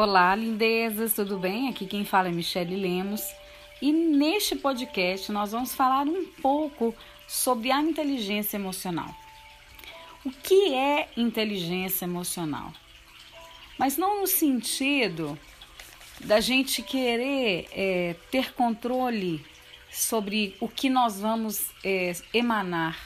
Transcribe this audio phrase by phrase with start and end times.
[0.00, 1.68] Olá, lindezas, tudo bem?
[1.68, 3.34] Aqui quem fala é Michele Lemos
[3.82, 6.94] e neste podcast nós vamos falar um pouco
[7.26, 9.12] sobre a inteligência emocional.
[10.24, 12.72] O que é inteligência emocional?
[13.76, 15.36] Mas não no sentido
[16.20, 19.44] da gente querer é, ter controle
[19.90, 22.96] sobre o que nós vamos é, emanar,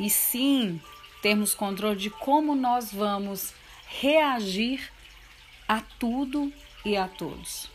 [0.00, 0.80] e sim
[1.20, 3.52] termos controle de como nós vamos
[4.00, 4.90] reagir
[5.68, 6.52] a tudo
[6.84, 7.70] e a todos.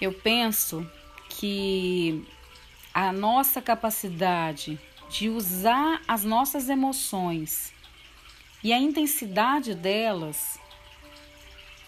[0.00, 0.88] Eu penso
[1.28, 2.24] que
[2.92, 4.78] a nossa capacidade
[5.10, 7.72] de usar as nossas emoções
[8.62, 10.58] e a intensidade delas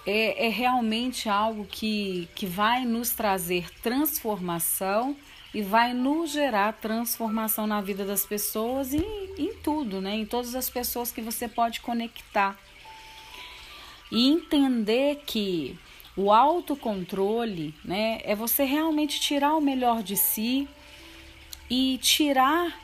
[0.06, 5.16] é, é, realmente algo que, que vai nos trazer transformação
[5.52, 9.04] e vai nos gerar transformação na vida das pessoas e
[9.36, 10.14] em tudo, né?
[10.14, 12.58] Em todas as pessoas que você pode conectar
[14.10, 15.78] e entender que
[16.16, 20.68] o autocontrole né, é você realmente tirar o melhor de si
[21.68, 22.78] e tirar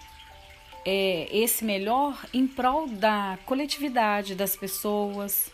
[0.84, 5.50] é, esse melhor em prol da coletividade das pessoas,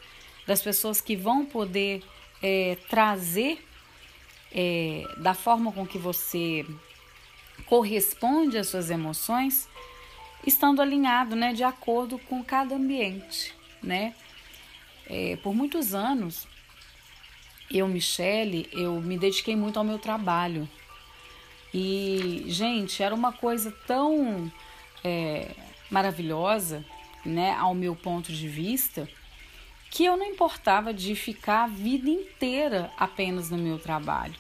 [0.47, 2.03] das pessoas que vão poder
[2.43, 3.65] é, trazer
[4.55, 6.67] é, da forma com que você
[7.65, 9.67] corresponde às suas emoções,
[10.47, 14.15] estando alinhado, né, de acordo com cada ambiente, né?
[15.15, 16.49] É, por muitos anos,
[17.71, 20.67] eu, Michele, eu me dediquei muito ao meu trabalho.
[21.73, 24.51] E, gente, era uma coisa tão
[25.05, 25.51] é,
[25.91, 26.83] maravilhosa,
[27.27, 29.07] né, ao meu ponto de vista,
[29.91, 34.35] que eu não importava de ficar a vida inteira apenas no meu trabalho.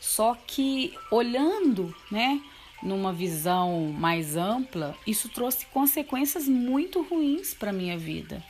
[0.00, 2.42] Só que olhando, né,
[2.82, 8.42] numa visão mais ampla, isso trouxe consequências muito ruins para minha vida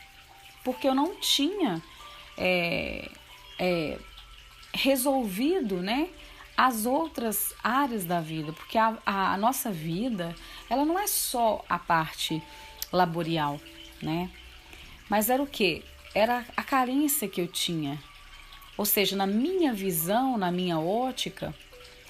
[0.67, 1.81] porque eu não tinha
[2.37, 3.09] é,
[3.57, 3.97] é,
[4.73, 6.09] resolvido, né?
[6.57, 10.35] As outras áreas da vida, porque a, a, a nossa vida,
[10.69, 12.43] ela não é só a parte
[12.91, 13.61] laborial,
[14.01, 14.29] né?
[15.07, 15.85] Mas era o que?
[16.13, 17.97] Era a carência que eu tinha.
[18.77, 21.55] Ou seja, na minha visão, na minha ótica,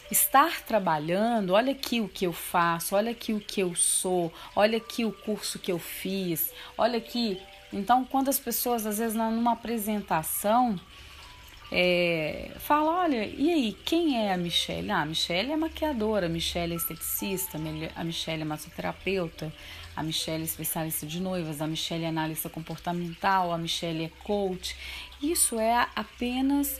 [0.09, 4.79] estar trabalhando, olha aqui o que eu faço, olha aqui o que eu sou, olha
[4.79, 7.39] aqui o curso que eu fiz, olha aqui
[7.71, 10.79] então, quando as pessoas, às vezes, numa apresentação,
[11.69, 14.89] é, olha, e aí, quem é a Michelle?
[14.89, 17.57] Ah, a Michelle é maquiadora, a Michelle é esteticista,
[17.95, 19.51] a Michelle é massoterapeuta,
[19.95, 24.77] a Michelle é especialista de noivas, a Michelle é analista comportamental, a Michelle é coach.
[25.21, 26.79] Isso é apenas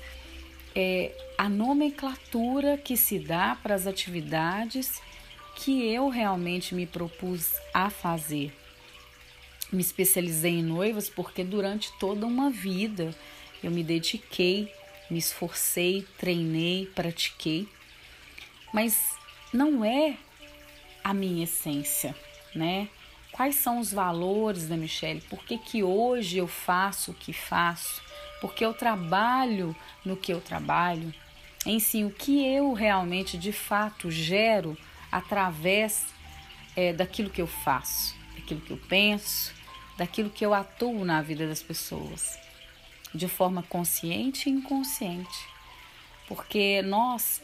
[0.73, 5.01] é, a nomenclatura que se dá para as atividades
[5.57, 8.53] que eu realmente me propus a fazer
[9.71, 13.13] me especializei em noivas porque durante toda uma vida
[13.63, 14.71] eu me dediquei,
[15.09, 17.67] me esforcei, treinei, pratiquei,
[18.73, 19.15] mas
[19.53, 20.17] não é
[21.03, 22.15] a minha essência,
[22.53, 22.89] né?
[23.31, 25.21] Quais são os valores da Michelle?
[25.21, 28.01] Por que, que hoje eu faço o que faço?
[28.41, 31.13] Porque eu trabalho no que eu trabalho?
[31.65, 34.77] Em si, o que eu realmente de fato gero
[35.11, 36.05] através
[36.75, 39.53] é, daquilo que eu faço, daquilo que eu penso,
[39.97, 42.37] daquilo que eu atuo na vida das pessoas,
[43.13, 45.47] de forma consciente e inconsciente,
[46.27, 47.41] porque nós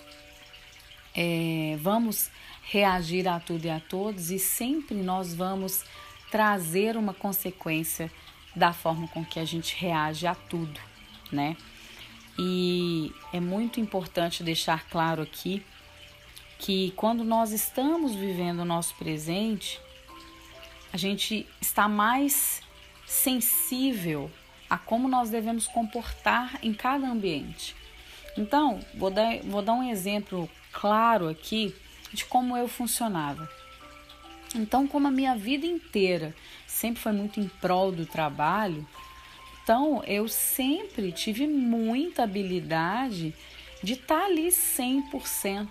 [1.16, 2.30] é, vamos
[2.64, 5.84] reagir a tudo e a todos e sempre nós vamos
[6.32, 8.12] trazer uma consequência
[8.56, 10.80] da forma com que a gente reage a tudo,
[11.32, 11.58] né?
[12.38, 15.64] E é muito importante deixar claro aqui
[16.58, 19.80] que quando nós estamos vivendo o nosso presente,
[20.94, 22.62] a gente está mais
[23.06, 24.30] sensível
[24.70, 27.76] a como nós devemos comportar em cada ambiente.
[28.38, 31.76] Então, vou dar, vou dar um exemplo claro aqui
[32.14, 33.50] de como eu funcionava.
[34.56, 36.36] Então, como a minha vida inteira
[36.68, 38.88] sempre foi muito em prol do trabalho,
[39.64, 43.34] então eu sempre tive muita habilidade
[43.82, 45.68] de estar tá ali 100%.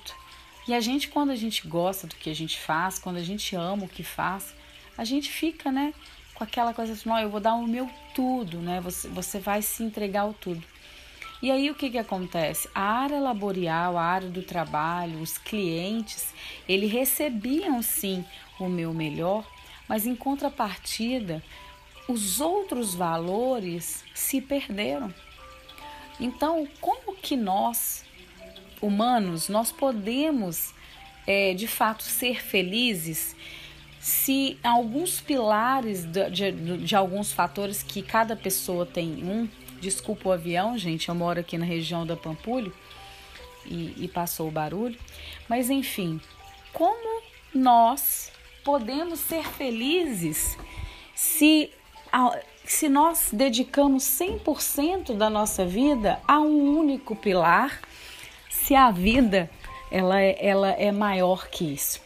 [0.66, 3.54] E a gente, quando a gente gosta do que a gente faz, quando a gente
[3.54, 4.54] ama o que faz,
[4.96, 5.94] a gente fica, né,
[6.34, 8.80] com aquela coisa assim, oh, eu vou dar o meu tudo, né?
[8.80, 10.62] Você, você vai se entregar o tudo.
[11.42, 12.68] E aí o que, que acontece?
[12.74, 16.32] A área laborial, a área do trabalho, os clientes,
[16.68, 18.24] eles recebiam sim
[18.60, 19.44] o meu melhor,
[19.88, 21.42] mas em contrapartida,
[22.08, 25.12] os outros valores se perderam.
[26.20, 28.04] Então, como que nós,
[28.80, 30.72] humanos, nós podemos
[31.26, 33.34] é, de fato ser felizes
[34.02, 39.48] se alguns pilares de, de, de, alguns fatores que cada pessoa tem um,
[39.82, 41.08] Desculpa o avião, gente.
[41.08, 42.72] Eu moro aqui na região da Pampulho
[43.66, 44.96] e, e passou o barulho.
[45.48, 46.20] Mas enfim,
[46.72, 47.20] como
[47.52, 48.30] nós
[48.62, 50.56] podemos ser felizes
[51.16, 51.68] se,
[52.64, 57.80] se nós dedicamos 100% da nossa vida a um único pilar,
[58.48, 59.50] se a vida
[59.90, 62.00] ela é, ela é maior que isso.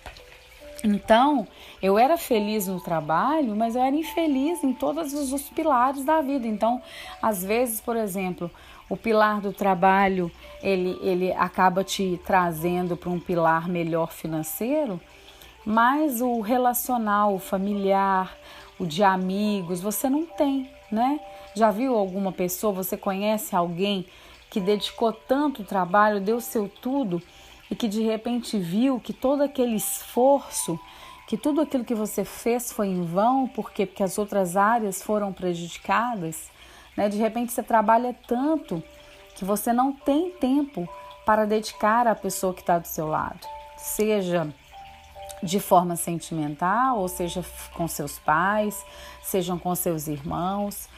[0.82, 1.46] Então,
[1.82, 6.46] eu era feliz no trabalho, mas eu era infeliz em todos os pilares da vida.
[6.46, 6.80] Então,
[7.20, 8.50] às vezes, por exemplo,
[8.88, 10.30] o pilar do trabalho
[10.62, 15.00] ele, ele acaba te trazendo para um pilar melhor financeiro,
[15.64, 18.36] mas o relacional, o familiar,
[18.78, 21.20] o de amigos, você não tem, né?
[21.54, 24.06] Já viu alguma pessoa, você conhece alguém
[24.50, 27.20] que dedicou tanto trabalho, deu seu tudo
[27.70, 30.78] e que de repente viu que todo aquele esforço,
[31.26, 35.32] que tudo aquilo que você fez foi em vão, porque porque as outras áreas foram
[35.32, 36.50] prejudicadas,
[36.96, 37.08] né?
[37.08, 38.82] De repente você trabalha tanto
[39.34, 40.88] que você não tem tempo
[41.24, 43.46] para dedicar à pessoa que está do seu lado,
[43.76, 44.48] seja
[45.42, 47.44] de forma sentimental, ou seja
[47.74, 48.84] com seus pais,
[49.22, 50.88] sejam com seus irmãos,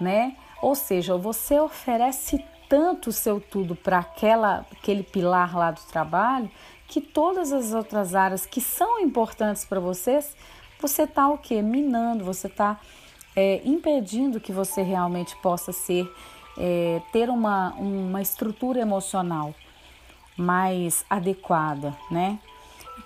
[0.00, 0.36] né?
[0.62, 6.50] Ou seja, você oferece tanto o seu tudo para aquela aquele pilar lá do trabalho
[6.92, 10.36] que todas as outras áreas que são importantes para vocês,
[10.78, 12.78] você está o que minando, você está
[13.34, 16.06] é, impedindo que você realmente possa ser
[16.58, 19.54] é, ter uma, uma estrutura emocional
[20.36, 22.38] mais adequada, né?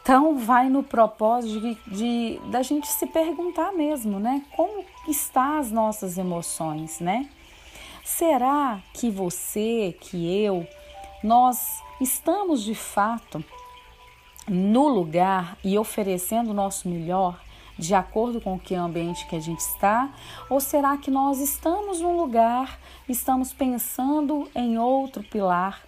[0.02, 4.42] Então vai no propósito de, de da gente se perguntar mesmo, né?
[4.56, 7.28] Como está as nossas emoções, né?
[8.04, 10.66] Será que você, que eu,
[11.22, 13.44] nós estamos de fato
[14.48, 17.40] no lugar e oferecendo o nosso melhor
[17.78, 20.10] de acordo com o que ambiente que a gente está?
[20.48, 22.78] Ou será que nós estamos num lugar,
[23.08, 25.82] estamos pensando em outro pilar?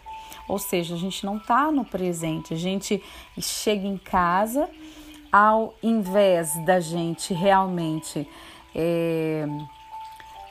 [0.47, 3.03] Ou seja, a gente não está no presente, a gente
[3.39, 4.69] chega em casa,
[5.31, 8.27] ao invés da gente realmente
[8.75, 9.47] é,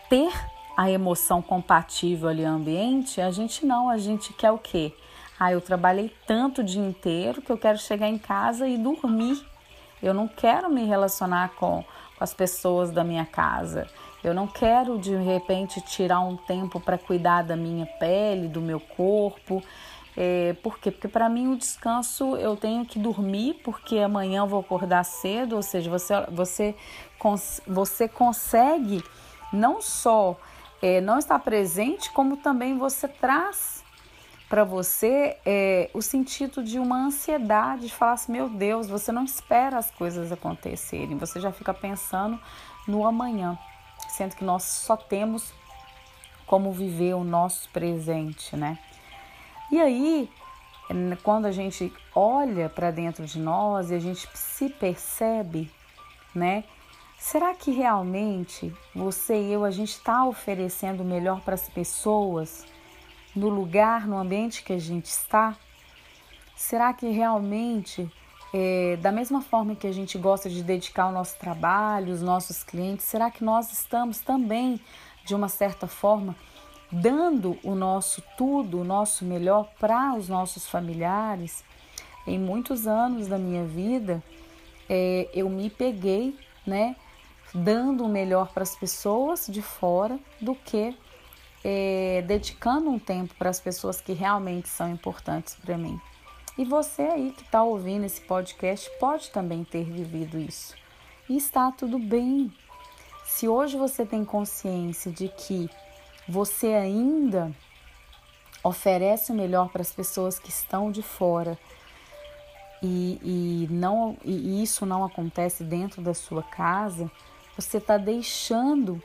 [0.09, 0.31] ter
[0.75, 4.93] a emoção compatível ali ao ambiente, a gente não, a gente quer o quê?
[5.39, 9.45] Ah, eu trabalhei tanto o dia inteiro que eu quero chegar em casa e dormir
[10.01, 11.83] eu não quero me relacionar com,
[12.17, 13.87] com as pessoas da minha casa.
[14.23, 18.79] Eu não quero de repente tirar um tempo para cuidar da minha pele, do meu
[18.79, 19.63] corpo.
[20.15, 20.91] É, por quê?
[20.91, 25.55] Porque para mim o descanso eu tenho que dormir, porque amanhã eu vou acordar cedo,
[25.55, 26.75] ou seja, você, você,
[27.65, 29.03] você consegue
[29.53, 30.35] não só
[30.81, 33.76] é, não estar presente, como também você traz
[34.49, 39.23] para você é, o sentido de uma ansiedade, de falar assim: meu Deus, você não
[39.23, 42.39] espera as coisas acontecerem, você já fica pensando
[42.87, 43.57] no amanhã,
[44.09, 45.53] sendo que nós só temos
[46.45, 48.79] como viver o nosso presente, né?
[49.69, 50.29] E aí,
[51.21, 55.69] quando a gente olha para dentro de nós e a gente se percebe,
[56.33, 56.63] né?
[57.19, 62.65] Será que realmente você e eu a gente está oferecendo o melhor para as pessoas?
[63.37, 65.55] No lugar, no ambiente que a gente está?
[66.55, 68.11] Será que realmente,
[68.53, 72.63] é, da mesma forma que a gente gosta de dedicar o nosso trabalho, os nossos
[72.63, 74.81] clientes, será que nós estamos também,
[75.23, 76.35] de uma certa forma,
[76.91, 81.63] dando o nosso tudo, o nosso melhor para os nossos familiares?
[82.25, 84.23] Em muitos anos da minha vida,
[84.89, 86.95] é, eu me peguei, né,
[87.53, 90.95] dando o melhor para as pessoas de fora do que
[91.63, 95.99] é, dedicando um tempo para as pessoas que realmente são importantes para mim.
[96.57, 100.75] E você aí que está ouvindo esse podcast pode também ter vivido isso.
[101.29, 102.51] E está tudo bem.
[103.25, 105.69] Se hoje você tem consciência de que
[106.27, 107.51] você ainda
[108.63, 111.57] oferece o melhor para as pessoas que estão de fora
[112.81, 117.09] e, e, não, e isso não acontece dentro da sua casa,
[117.55, 119.01] você está deixando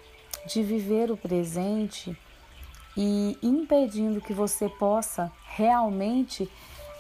[0.47, 2.17] de viver o presente
[2.97, 6.51] e impedindo que você possa realmente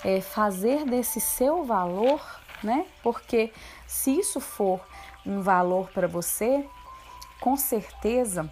[0.05, 2.21] é, fazer desse seu valor,
[2.63, 2.87] né?
[3.03, 3.53] Porque
[3.87, 4.81] se isso for
[5.25, 6.67] um valor para você,
[7.41, 8.51] com certeza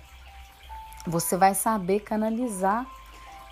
[1.06, 2.86] você vai saber canalizar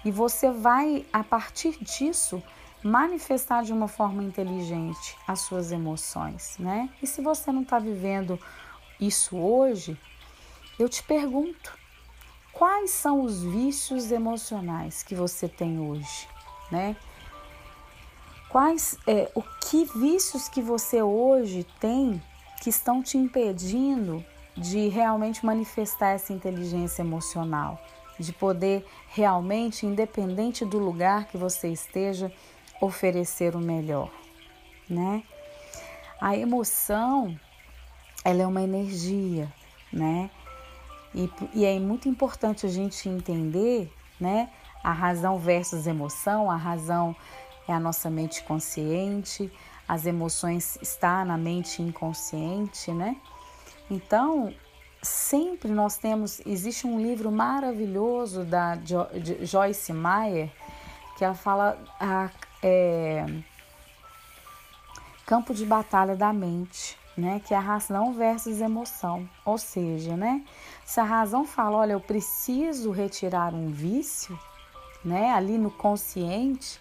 [0.04, 2.42] e você vai, a partir disso,
[2.82, 6.88] manifestar de uma forma inteligente as suas emoções, né?
[7.02, 8.38] E se você não está vivendo
[9.00, 9.98] isso hoje,
[10.78, 11.77] eu te pergunto,
[12.58, 16.28] quais são os vícios emocionais que você tem hoje,
[16.70, 16.96] né?
[18.48, 22.20] Quais, é, o que vícios que você hoje tem
[22.62, 24.24] que estão te impedindo
[24.56, 27.78] de realmente manifestar essa inteligência emocional?
[28.18, 32.32] de poder realmente, independente do lugar que você esteja,
[32.80, 34.10] oferecer o melhor,
[34.88, 35.22] né?
[36.20, 37.38] A emoção,
[38.24, 39.52] ela é uma energia,
[39.92, 40.30] né?
[41.14, 44.50] E, e é muito importante a gente entender, né?
[44.82, 47.14] A razão versus emoção, a razão
[47.66, 49.50] é a nossa mente consciente,
[49.86, 53.16] as emoções estão na mente inconsciente, né?
[53.90, 54.52] Então,
[55.02, 58.78] sempre nós temos, existe um livro maravilhoso da
[59.42, 60.50] Joyce Meyer
[61.16, 62.30] que ela fala a,
[62.62, 63.26] é,
[65.26, 67.40] campo de batalha da mente, né?
[67.44, 69.28] Que é a razão versus emoção.
[69.44, 70.44] Ou seja, né?
[70.88, 74.40] Se a razão fala, olha, eu preciso retirar um vício,
[75.04, 75.30] né?
[75.32, 76.80] Ali no consciente,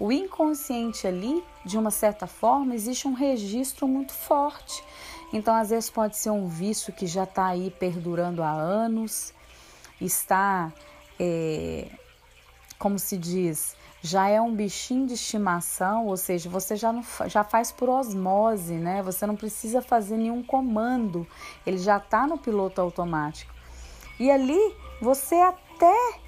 [0.00, 4.82] o inconsciente ali, de uma certa forma, existe um registro muito forte.
[5.32, 9.32] Então, às vezes pode ser um vício que já está aí perdurando há anos,
[10.00, 10.72] está,
[11.16, 11.86] é,
[12.76, 17.42] como se diz, já é um bichinho de estimação, ou seja, você já, não, já
[17.42, 19.02] faz por osmose, né?
[19.02, 21.26] Você não precisa fazer nenhum comando,
[21.64, 23.50] ele já está no piloto automático.
[24.20, 24.60] E ali
[25.00, 26.18] você até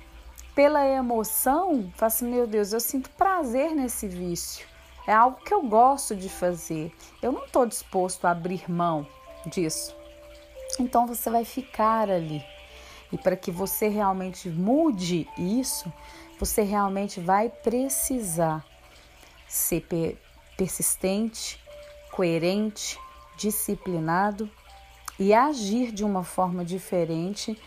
[0.54, 4.66] pela emoção fala assim: meu Deus, eu sinto prazer nesse vício,
[5.06, 6.90] é algo que eu gosto de fazer,
[7.20, 9.06] eu não estou disposto a abrir mão
[9.44, 9.94] disso.
[10.80, 12.42] Então você vai ficar ali.
[13.12, 15.92] E para que você realmente mude isso,
[16.38, 18.64] você realmente vai precisar
[19.48, 19.86] ser
[20.56, 21.62] persistente,
[22.12, 22.98] coerente,
[23.36, 24.50] disciplinado
[25.18, 27.60] e agir de uma forma diferente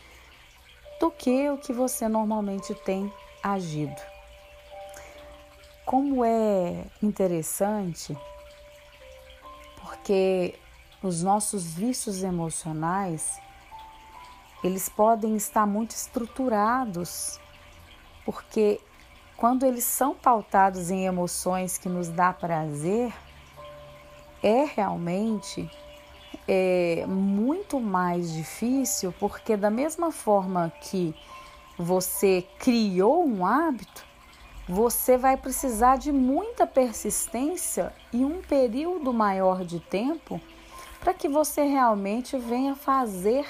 [1.00, 3.12] do que o que você normalmente tem
[3.42, 4.02] agido.
[5.86, 8.16] Como é interessante,
[9.82, 10.60] porque
[11.02, 13.40] os nossos vícios emocionais,
[14.64, 17.40] eles podem estar muito estruturados
[18.26, 18.80] porque
[19.38, 23.14] quando eles são pautados em emoções que nos dá prazer,
[24.44, 25.70] é realmente
[26.48, 31.16] é, muito mais difícil, porque da mesma forma que
[31.78, 34.04] você criou um hábito,
[34.68, 40.40] você vai precisar de muita persistência e um período maior de tempo
[41.00, 43.48] para que você realmente venha fazer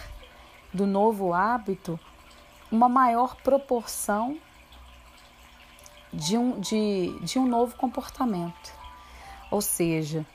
[0.73, 1.99] do novo hábito
[2.71, 4.37] uma maior proporção
[6.13, 8.73] de um, de, de um novo comportamento.
[9.51, 10.25] Ou seja,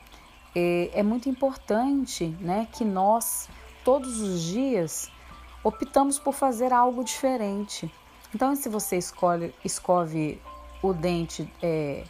[0.55, 3.49] é, é muito importante né, que nós,
[3.83, 5.11] todos os dias,
[5.63, 7.91] optamos por fazer algo diferente.
[8.33, 10.41] Então, se você escolhe, escove
[10.81, 12.03] o dente é,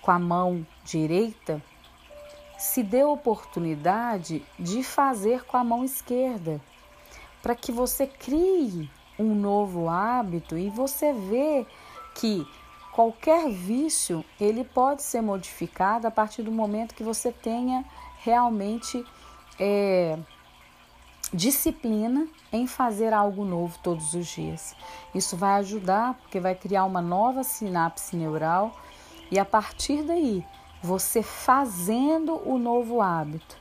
[0.00, 1.62] com a mão direita,
[2.58, 6.60] se dê a oportunidade de fazer com a mão esquerda,
[7.42, 8.88] para que você crie
[9.18, 11.66] um novo hábito e você vê
[12.14, 12.46] que
[12.92, 17.82] Qualquer vício, ele pode ser modificado a partir do momento que você tenha
[18.18, 19.02] realmente
[19.58, 20.18] é,
[21.32, 24.76] disciplina em fazer algo novo todos os dias.
[25.14, 28.76] Isso vai ajudar porque vai criar uma nova sinapse neural
[29.30, 30.44] e a partir daí,
[30.82, 33.56] você fazendo o novo hábito,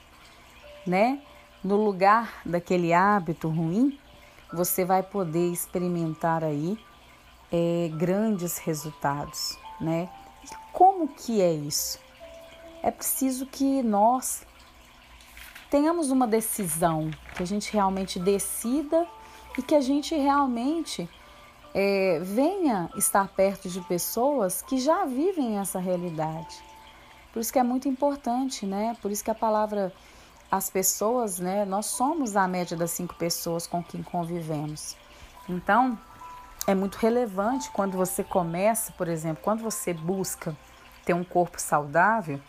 [0.85, 1.21] né?
[1.63, 3.97] No lugar daquele hábito ruim,
[4.51, 6.77] você vai poder experimentar aí
[7.51, 10.09] é, grandes resultados, né?
[10.43, 11.99] E como que é isso?
[12.81, 14.45] É preciso que nós
[15.69, 19.07] tenhamos uma decisão, que a gente realmente decida
[19.57, 21.09] e que a gente realmente
[21.73, 26.61] é, venha estar perto de pessoas que já vivem essa realidade.
[27.31, 28.97] Por isso que é muito importante, né?
[29.01, 29.93] Por isso que a palavra
[30.51, 31.63] as pessoas, né?
[31.63, 34.97] Nós somos a média das cinco pessoas com quem convivemos.
[35.47, 35.97] Então,
[36.67, 40.55] é muito relevante quando você começa, por exemplo, quando você busca
[41.03, 42.39] ter um corpo saudável,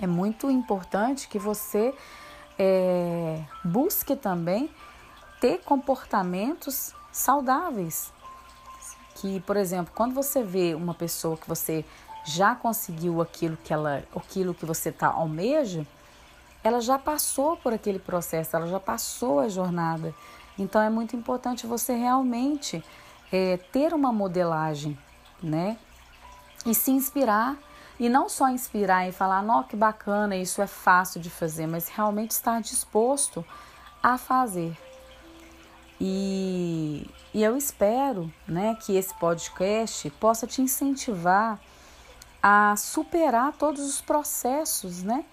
[0.00, 1.94] é muito importante que você
[2.58, 4.70] é, busque também
[5.40, 8.12] ter comportamentos saudáveis.
[9.16, 11.84] Que, por exemplo, quando você vê uma pessoa que você
[12.24, 15.86] já conseguiu aquilo que ela, aquilo que você tá almeja,
[16.64, 20.14] ela já passou por aquele processo, ela já passou a jornada.
[20.58, 22.82] Então é muito importante você realmente
[23.32, 24.98] é, ter uma modelagem,
[25.42, 25.76] né?
[26.66, 27.56] E se inspirar
[27.98, 31.88] e não só inspirar e falar, não, que bacana, isso é fácil de fazer, mas
[31.88, 33.44] realmente estar disposto
[34.02, 34.74] a fazer.
[36.00, 41.60] E, e eu espero né, que esse podcast possa te incentivar
[42.42, 45.26] a superar todos os processos né,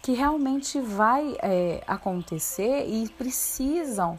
[0.00, 4.18] que realmente vai é, acontecer e precisam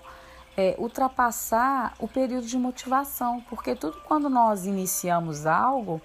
[0.58, 6.01] é, ultrapassar o período de motivação, porque tudo quando nós iniciamos algo,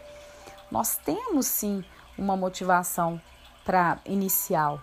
[0.71, 1.85] nós temos sim
[2.17, 3.21] uma motivação
[3.65, 4.81] para inicial.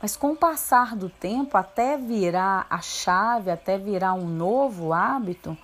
[0.00, 5.56] Mas com o passar do tempo, até virar a chave, até virar um novo hábito,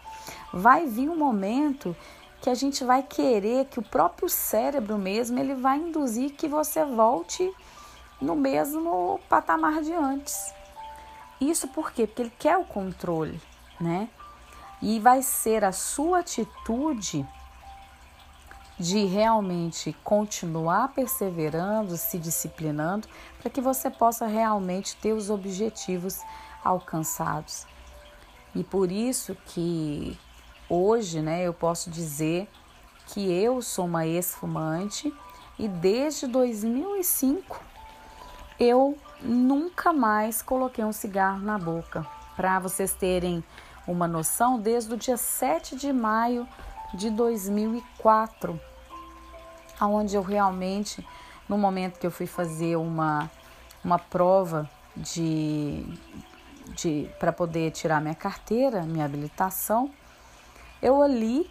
[0.52, 1.96] vai vir um momento
[2.40, 6.84] que a gente vai querer que o próprio cérebro mesmo ele vai induzir que você
[6.84, 7.52] volte
[8.20, 10.54] no mesmo patamar de antes.
[11.40, 12.06] Isso por quê?
[12.06, 13.40] Porque ele quer o controle,
[13.80, 14.08] né?
[14.80, 17.26] E vai ser a sua atitude
[18.78, 23.08] de realmente continuar perseverando, se disciplinando,
[23.40, 26.20] para que você possa realmente ter os objetivos
[26.64, 27.66] alcançados.
[28.54, 30.18] E por isso que
[30.68, 32.48] hoje, né, eu posso dizer
[33.06, 35.12] que eu sou uma ex-fumante
[35.58, 37.60] e desde 2005
[38.60, 42.06] eu nunca mais coloquei um cigarro na boca.
[42.36, 43.42] Para vocês terem
[43.86, 46.46] uma noção, desde o dia 7 de maio
[46.94, 48.60] de 2004,
[49.80, 51.06] aonde eu realmente,
[51.48, 53.30] no momento que eu fui fazer uma,
[53.84, 55.84] uma prova de,
[56.74, 59.90] de para poder tirar minha carteira, minha habilitação,
[60.80, 61.50] eu ali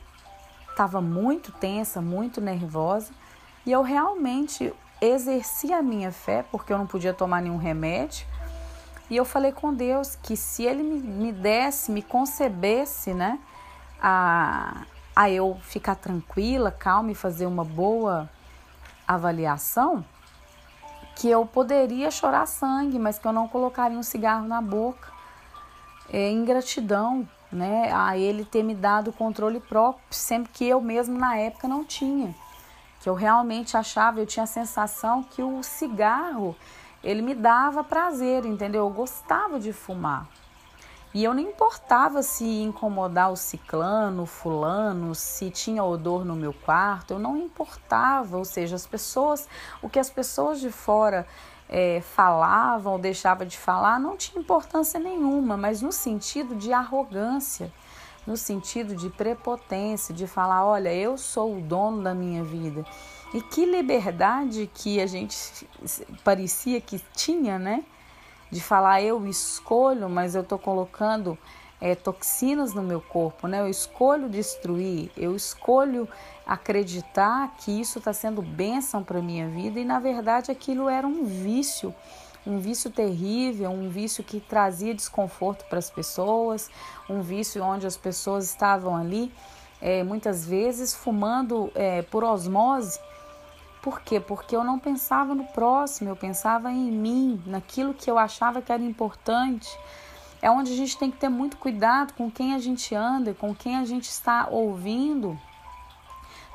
[0.69, 3.11] estava muito tensa, muito nervosa
[3.65, 8.25] e eu realmente exerci a minha fé, porque eu não podia tomar nenhum remédio.
[9.09, 13.39] E eu falei com Deus que se Ele me, desse, me concebesse, né,
[14.01, 14.83] a,
[15.15, 18.29] a eu ficar tranquila, calma e fazer uma boa
[19.07, 20.03] avaliação,
[21.15, 25.11] que eu poderia chorar sangue, mas que eu não colocaria um cigarro na boca.
[26.11, 31.17] É ingratidão, né, a Ele ter me dado o controle próprio, sempre que eu mesmo
[31.17, 32.35] na época não tinha
[33.07, 36.53] que eu realmente achava, eu tinha a sensação que o cigarro
[37.01, 38.81] ele me dava prazer, entendeu?
[38.81, 40.27] Eu gostava de fumar.
[41.13, 46.51] E eu nem importava se incomodar o ciclano, o fulano, se tinha odor no meu
[46.51, 49.47] quarto, eu não importava, ou seja, as pessoas,
[49.81, 51.25] o que as pessoas de fora
[51.69, 57.71] é, falavam ou deixavam de falar não tinha importância nenhuma, mas no sentido de arrogância
[58.27, 62.85] no sentido de prepotência, de falar, olha, eu sou o dono da minha vida.
[63.33, 65.35] E que liberdade que a gente
[66.25, 67.85] parecia que tinha, né?
[68.51, 71.37] De falar, eu escolho, mas eu estou colocando
[71.79, 73.61] é, toxinas no meu corpo, né?
[73.61, 76.07] Eu escolho destruir, eu escolho
[76.45, 81.25] acreditar que isso está sendo bênção para minha vida e na verdade aquilo era um
[81.25, 81.93] vício
[82.47, 86.69] um vício terrível, um vício que trazia desconforto para as pessoas,
[87.09, 89.31] um vício onde as pessoas estavam ali
[89.81, 92.99] é, muitas vezes fumando é, por osmose.
[93.81, 94.19] Por quê?
[94.19, 98.71] Porque eu não pensava no próximo, eu pensava em mim, naquilo que eu achava que
[98.71, 99.69] era importante.
[100.41, 103.55] É onde a gente tem que ter muito cuidado com quem a gente anda, com
[103.55, 105.39] quem a gente está ouvindo.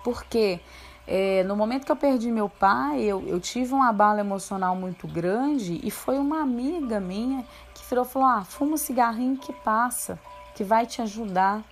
[0.04, 0.60] Porque
[1.06, 5.08] é, no momento que eu perdi meu pai, eu, eu tive um abalo emocional muito
[5.08, 9.52] grande e foi uma amiga minha que virou e falou: Ah, fuma um cigarrinho que
[9.52, 10.18] passa,
[10.54, 11.62] que vai te ajudar.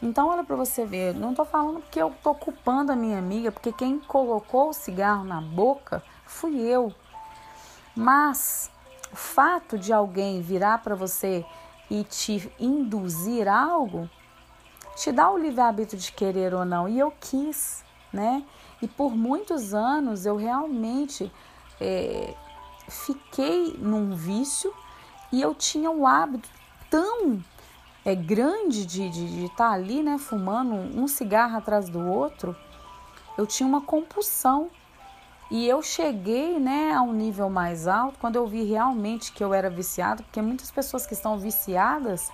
[0.00, 3.50] Então, olha para você ver, não estou falando porque eu estou culpando a minha amiga,
[3.50, 6.94] porque quem colocou o cigarro na boca fui eu.
[7.96, 8.70] Mas
[9.12, 11.44] o fato de alguém virar para você
[11.90, 14.08] e te induzir algo,
[14.94, 16.88] te dá o livre-arbítrio de querer ou não.
[16.88, 18.44] E eu quis né?
[18.80, 21.30] E por muitos anos eu realmente
[21.80, 22.34] é,
[22.88, 24.72] fiquei num vício
[25.32, 26.48] e eu tinha um hábito
[26.90, 27.42] tão
[28.04, 32.56] é, grande de estar de, de tá ali, né, fumando um cigarro atrás do outro.
[33.36, 34.70] Eu tinha uma compulsão
[35.50, 39.52] e eu cheguei, né, a um nível mais alto quando eu vi realmente que eu
[39.52, 42.30] era viciado, porque muitas pessoas que estão viciadas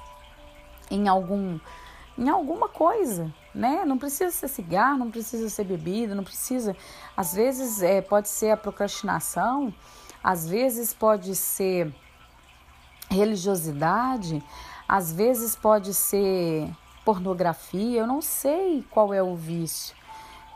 [0.91, 1.59] em algum
[2.17, 3.85] em alguma coisa, né?
[3.85, 6.77] Não precisa ser cigarro, não precisa ser bebida, não precisa.
[7.17, 9.73] Às vezes é, pode ser a procrastinação,
[10.23, 11.95] às vezes pode ser
[13.11, 14.43] religiosidade,
[14.89, 16.69] às vezes pode ser
[17.05, 18.01] pornografia.
[18.01, 19.95] Eu não sei qual é o vício.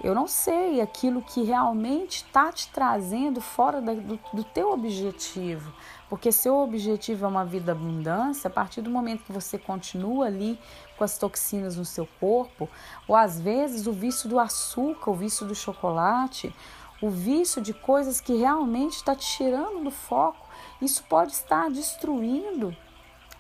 [0.03, 5.73] Eu não sei aquilo que realmente está te trazendo fora da, do, do teu objetivo.
[6.09, 10.59] Porque seu objetivo é uma vida abundância, a partir do momento que você continua ali
[10.97, 12.69] com as toxinas no seu corpo,
[13.07, 16.55] ou às vezes o vício do açúcar, o vício do chocolate,
[17.01, 20.49] o vício de coisas que realmente está te tirando do foco,
[20.81, 22.75] isso pode estar destruindo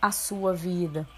[0.01, 1.09] a sua vida.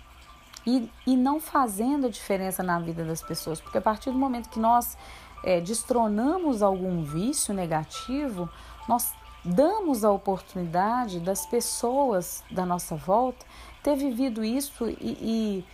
[0.67, 4.51] E, e não fazendo a diferença na vida das pessoas, porque a partir do momento
[4.51, 4.97] que nós
[5.43, 8.49] é, destronamos algum vício negativo,
[8.87, 13.45] nós damos a oportunidade das pessoas da nossa volta
[13.83, 15.65] ter vivido isso e, e,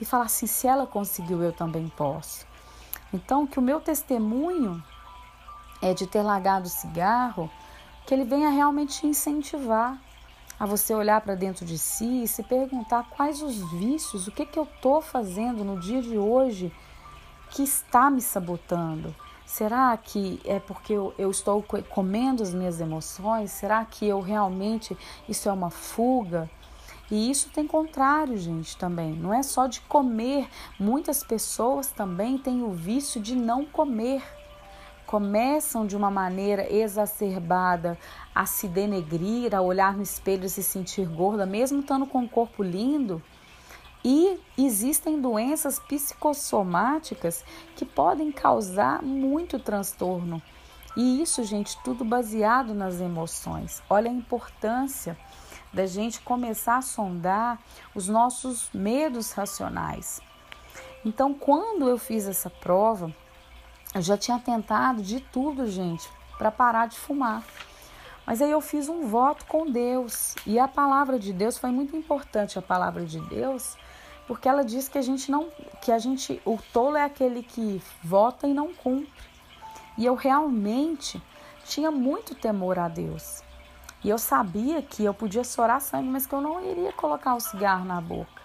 [0.00, 2.46] e falar assim: se ela conseguiu, eu também posso.
[3.12, 4.82] Então, que o meu testemunho
[5.80, 7.50] é de ter largado o cigarro,
[8.06, 9.98] que ele venha realmente te incentivar
[10.58, 14.46] a você olhar para dentro de si e se perguntar quais os vícios, o que,
[14.46, 16.72] que eu estou fazendo no dia de hoje
[17.50, 19.14] que está me sabotando.
[19.52, 23.50] Será que é porque eu, eu, estou comendo as minhas emoções?
[23.50, 24.96] Será que eu realmente
[25.28, 26.48] isso é uma fuga?
[27.10, 29.12] E isso tem contrário, gente, também.
[29.12, 30.48] Não é só de comer.
[30.80, 34.22] Muitas pessoas também têm o vício de não comer
[35.12, 37.98] começam de uma maneira exacerbada
[38.34, 42.26] a se denegrir, a olhar no espelho e se sentir gorda, mesmo estando com um
[42.26, 43.22] corpo lindo.
[44.04, 47.44] E existem doenças psicossomáticas
[47.76, 50.42] que podem causar muito transtorno.
[50.96, 53.82] E isso, gente, tudo baseado nas emoções.
[53.88, 55.16] Olha a importância
[55.72, 57.58] da gente começar a sondar
[57.94, 60.20] os nossos medos racionais.
[61.04, 63.14] Então, quando eu fiz essa prova,
[63.94, 67.42] eu já tinha tentado de tudo, gente, para parar de fumar.
[68.26, 70.34] Mas aí eu fiz um voto com Deus.
[70.46, 73.76] E a palavra de Deus foi muito importante, a palavra de Deus,
[74.26, 75.48] porque ela diz que a gente não,
[75.80, 79.30] que a gente, o tolo é aquele que vota e não cumpre.
[79.98, 81.22] E eu realmente
[81.64, 83.42] tinha muito temor a Deus.
[84.02, 87.40] E eu sabia que eu podia chorar sangue, mas que eu não iria colocar o
[87.40, 88.42] cigarro na boca.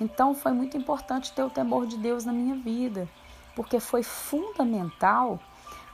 [0.00, 3.08] Então foi muito importante ter o temor de Deus na minha vida
[3.56, 5.40] porque foi fundamental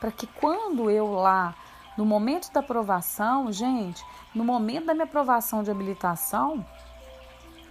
[0.01, 1.55] para que quando eu lá,
[1.97, 6.67] no momento da aprovação, gente, no momento da minha aprovação de habilitação,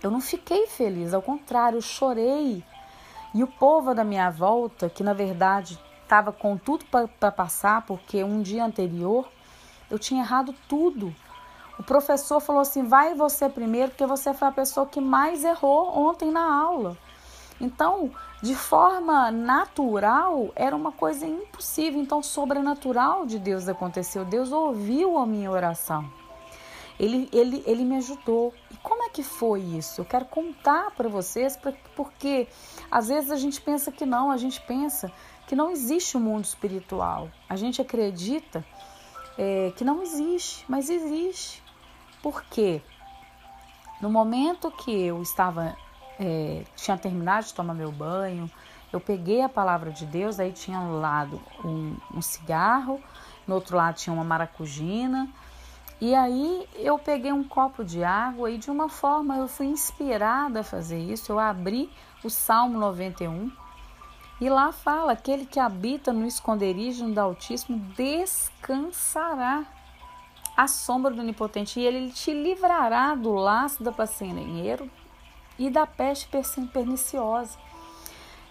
[0.01, 2.63] eu não fiquei feliz, ao contrário, eu chorei.
[3.33, 6.85] E o povo da minha volta, que na verdade estava com tudo
[7.19, 9.29] para passar, porque um dia anterior
[9.89, 11.15] eu tinha errado tudo.
[11.79, 15.97] O professor falou assim: vai você primeiro, porque você foi a pessoa que mais errou
[15.97, 16.97] ontem na aula.
[17.59, 18.11] Então,
[18.41, 22.01] de forma natural, era uma coisa impossível.
[22.01, 24.25] Então, sobrenatural de Deus aconteceu.
[24.25, 26.20] Deus ouviu a minha oração.
[27.01, 28.53] Ele, ele, ele me ajudou.
[28.69, 30.01] E como é que foi isso?
[30.01, 31.57] Eu quero contar para vocês,
[31.95, 32.47] porque
[32.91, 35.11] às vezes a gente pensa que não, a gente pensa
[35.47, 37.27] que não existe o um mundo espiritual.
[37.49, 38.63] A gente acredita
[39.35, 41.63] é, que não existe, mas existe.
[42.21, 42.83] Por quê?
[43.99, 45.75] No momento que eu estava
[46.19, 48.47] é, tinha terminado de tomar meu banho,
[48.93, 53.01] eu peguei a palavra de Deus, aí tinha um lado um, um cigarro,
[53.47, 55.27] no outro lado tinha uma maracujina,
[56.01, 60.61] e aí eu peguei um copo de água e de uma forma eu fui inspirada
[60.61, 61.31] a fazer isso.
[61.31, 61.91] Eu abri
[62.23, 63.51] o Salmo 91
[64.41, 69.63] e lá fala: aquele que habita no esconderijo do Altíssimo descansará
[70.57, 74.89] à sombra do Onipotente, e ele te livrará do laço da passarinheiro
[75.59, 76.27] e da peste
[76.73, 77.59] perniciosa.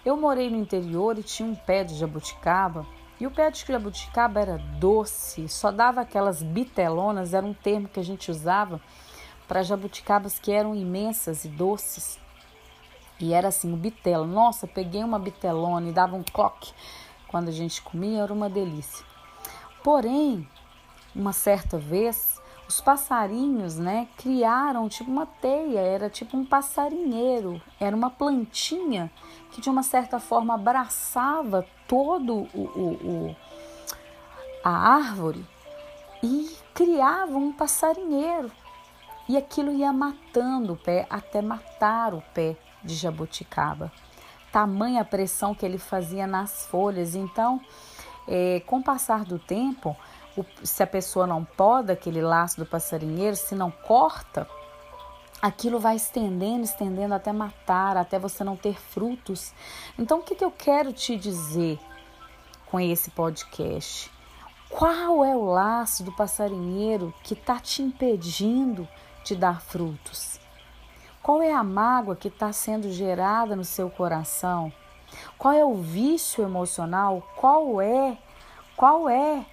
[0.05, 2.87] Eu morei no interior e tinha um pé de jabuticaba,
[3.21, 7.99] e o pé de jabuticaba era doce, só dava aquelas bitelonas, era um termo que
[7.99, 8.81] a gente usava
[9.47, 12.19] para jabuticabas que eram imensas e doces.
[13.19, 14.25] E era assim, o bitelo.
[14.25, 16.73] Nossa, peguei uma bitelona e dava um cloque.
[17.27, 19.05] Quando a gente comia, era uma delícia.
[19.83, 20.49] Porém,
[21.13, 22.40] uma certa vez,
[22.71, 29.11] os passarinhos, né, criaram tipo uma teia, era tipo um passarinheiro, era uma plantinha
[29.51, 33.35] que de uma certa forma abraçava todo o, o, o
[34.63, 35.45] a árvore
[36.23, 38.49] e criava um passarinheiro.
[39.27, 43.91] E aquilo ia matando o pé até matar o pé de jabuticaba.
[44.49, 47.15] Tamanha pressão que ele fazia nas folhas.
[47.15, 47.59] Então,
[48.27, 49.95] é, com o passar do tempo,
[50.37, 54.47] o, se a pessoa não poda aquele laço do passarinheiro, se não corta,
[55.41, 59.53] aquilo vai estendendo, estendendo até matar, até você não ter frutos.
[59.97, 61.79] Então, o que, que eu quero te dizer
[62.67, 64.11] com esse podcast?
[64.69, 68.87] Qual é o laço do passarinheiro que está te impedindo
[69.23, 70.39] de dar frutos?
[71.21, 74.71] Qual é a mágoa que está sendo gerada no seu coração?
[75.37, 77.21] Qual é o vício emocional?
[77.35, 78.17] Qual é?
[78.77, 79.45] Qual é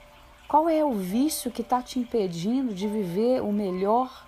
[0.49, 4.27] qual é o vício que está te impedindo de viver o melhor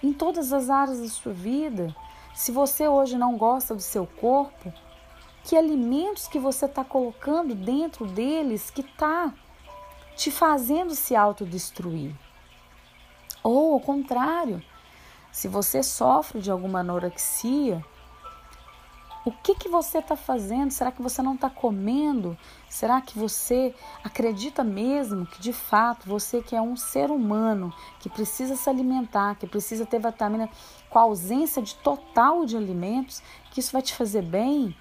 [0.00, 1.94] em todas as áreas da sua vida?
[2.32, 4.72] Se você hoje não gosta do seu corpo,
[5.42, 9.34] que alimentos que você está colocando dentro deles que está
[10.14, 12.14] te fazendo se autodestruir?
[13.42, 14.62] Ou ao contrário,
[15.32, 17.84] se você sofre de alguma anorexia,
[19.26, 20.70] O que, que você está fazendo?
[20.70, 22.36] Será que você não está comendo?
[22.68, 28.10] Será que você acredita mesmo que de fato você que é um ser humano que
[28.10, 30.50] precisa se alimentar, que precisa ter vitamina
[30.90, 34.76] com a ausência de total de alimentos, que isso vai te fazer bem,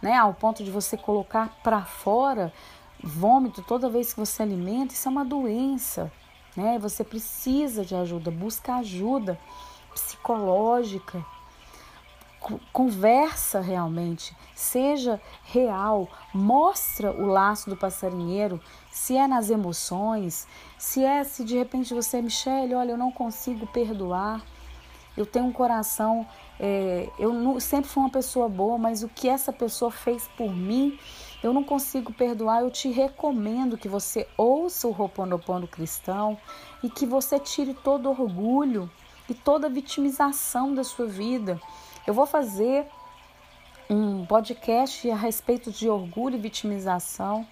[0.00, 0.16] né?
[0.16, 2.52] Ao ponto de você colocar para fora
[3.02, 6.12] vômito toda vez que você alimenta, isso é uma doença,
[6.56, 6.78] né?
[6.78, 9.36] Você precisa de ajuda, busca ajuda
[9.92, 11.26] psicológica
[12.72, 20.46] conversa realmente, seja real, mostra o laço do passarinheiro, se é nas emoções,
[20.78, 24.42] se é se de repente você, Michele, olha, eu não consigo perdoar,
[25.16, 26.26] eu tenho um coração,
[26.58, 30.50] é, eu não, sempre fui uma pessoa boa, mas o que essa pessoa fez por
[30.54, 30.98] mim,
[31.42, 32.62] eu não consigo perdoar.
[32.62, 36.38] Eu te recomendo que você ouça o Roponopono cristão
[36.82, 38.90] e que você tire todo orgulho
[39.28, 41.60] e toda vitimização da sua vida
[42.06, 42.86] eu vou fazer
[43.88, 47.46] um podcast a respeito de orgulho e vitimização,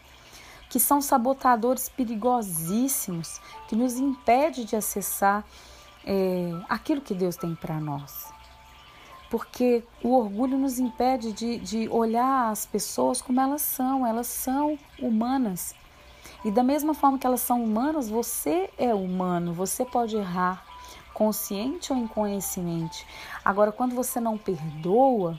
[0.71, 5.45] que são sabotadores perigosíssimos, que nos impede de acessar
[6.05, 8.33] é, aquilo que Deus tem para nós.
[9.31, 14.79] Porque o orgulho nos impede de, de olhar as pessoas como elas são, elas são
[14.99, 15.75] humanas.
[16.45, 20.65] E da mesma forma que elas são humanas, você é humano, você pode errar,
[21.19, 23.05] consciente ou inconsciente.
[23.45, 25.39] Agora, quando você não perdoa,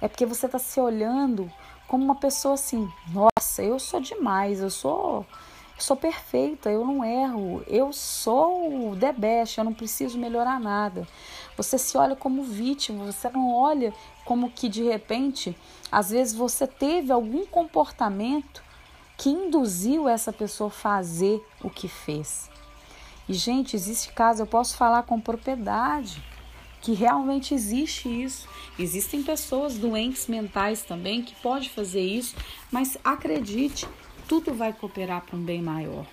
[0.00, 1.52] é porque você está se olhando
[1.86, 5.26] como uma pessoa assim: nossa, eu sou demais, eu sou,
[5.76, 10.58] eu sou perfeita, eu não erro, eu sou o the best, eu não preciso melhorar
[10.58, 11.06] nada.
[11.58, 13.92] Você se olha como vítima, você não olha
[14.24, 15.54] como que de repente,
[15.90, 18.64] às vezes você teve algum comportamento
[19.18, 22.51] que induziu essa pessoa a fazer o que fez.
[23.28, 26.22] E, gente, existe caso, eu posso falar com propriedade,
[26.80, 28.48] que realmente existe isso.
[28.78, 32.34] Existem pessoas doentes mentais também que pode fazer isso,
[32.70, 33.86] mas acredite,
[34.28, 36.06] tudo vai cooperar para um bem maior.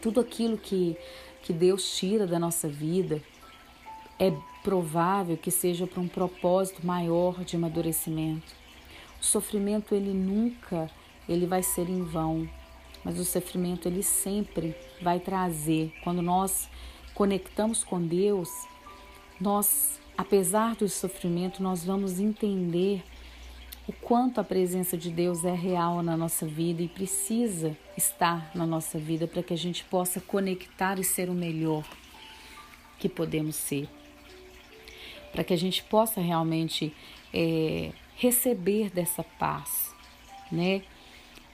[0.00, 0.96] Tudo aquilo que,
[1.42, 3.22] que Deus tira da nossa vida
[4.18, 4.32] é
[4.64, 8.52] provável que seja para um propósito maior de amadurecimento.
[9.20, 10.90] O sofrimento ele nunca
[11.28, 12.48] ele vai ser em vão
[13.04, 15.92] mas o sofrimento ele sempre vai trazer.
[16.02, 16.68] Quando nós
[17.14, 18.48] conectamos com Deus,
[19.40, 23.02] nós, apesar do sofrimento, nós vamos entender
[23.88, 28.66] o quanto a presença de Deus é real na nossa vida e precisa estar na
[28.66, 31.84] nossa vida para que a gente possa conectar e ser o melhor
[32.98, 33.88] que podemos ser.
[35.32, 36.94] Para que a gente possa realmente
[37.32, 39.94] é, receber dessa paz,
[40.52, 40.82] né?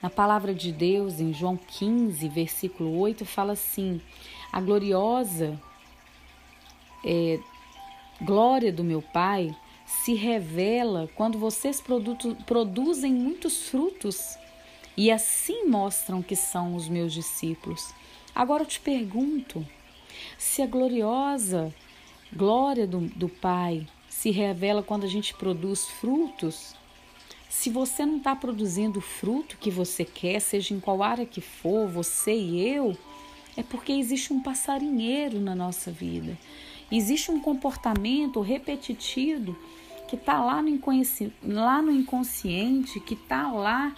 [0.05, 3.99] Na palavra de Deus, em João 15, versículo 8, fala assim:
[4.53, 5.59] A gloriosa
[7.03, 7.39] é,
[8.21, 9.49] glória do meu Pai
[9.83, 11.83] se revela quando vocês
[12.45, 14.37] produzem muitos frutos
[14.95, 17.91] e assim mostram que são os meus discípulos.
[18.35, 19.65] Agora eu te pergunto:
[20.37, 21.73] se a gloriosa
[22.31, 26.75] glória do, do Pai se revela quando a gente produz frutos,
[27.49, 31.41] se você não está produzindo o fruto que você quer, seja em qual área que
[31.41, 32.97] for, você e eu,
[33.57, 36.37] é porque existe um passarinheiro na nossa vida.
[36.91, 39.57] Existe um comportamento repetitivo
[40.07, 40.61] que está lá,
[41.43, 43.95] lá no inconsciente, que está lá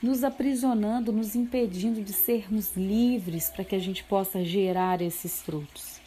[0.00, 6.00] nos aprisionando, nos impedindo de sermos livres para que a gente possa gerar esses frutos.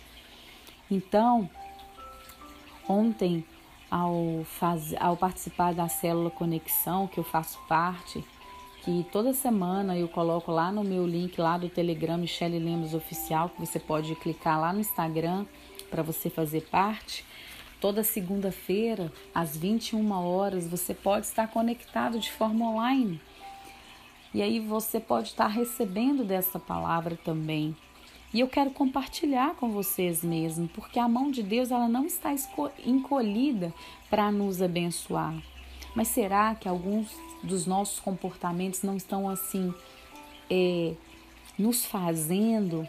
[0.89, 1.49] Então,
[2.88, 3.43] ontem
[3.89, 8.23] ao, faz, ao participar da célula Conexão, que eu faço parte,
[8.84, 13.50] que toda semana eu coloco lá no meu link lá do Telegram Michele Lemos Oficial,
[13.50, 15.45] que você pode clicar lá no Instagram
[15.89, 17.26] para você fazer parte.
[17.80, 23.21] Toda segunda-feira, às 21 horas, você pode estar conectado de forma online.
[24.34, 27.76] E aí você pode estar recebendo dessa palavra também.
[28.34, 32.36] E eu quero compartilhar com vocês mesmo, porque a mão de Deus ela não está
[32.86, 33.74] encolhida
[34.10, 35.34] para nos abençoar.
[35.96, 37.08] Mas será que alguns
[37.42, 39.74] dos nossos comportamentos não estão assim
[40.50, 40.94] é,
[41.58, 42.88] nos fazendo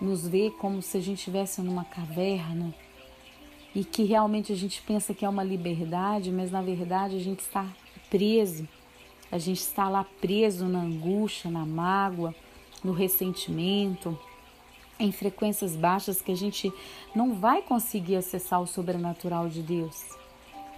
[0.00, 2.72] nos ver como se a gente estivesse numa caverna?
[3.74, 7.40] E que realmente a gente pensa que é uma liberdade, mas na verdade a gente
[7.40, 7.66] está
[8.10, 8.68] preso,
[9.32, 12.34] a gente está lá preso na angústia, na mágoa,
[12.84, 14.18] no ressentimento
[14.98, 16.72] em frequências baixas que a gente
[17.14, 20.04] não vai conseguir acessar o sobrenatural de Deus.